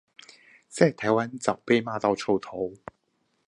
[0.67, 2.73] 在台灣早被罵到臭頭